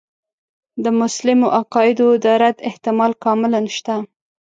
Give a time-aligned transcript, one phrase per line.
[0.83, 3.95] د مسلمو عقایدو د رد احتمال کاملاً شته.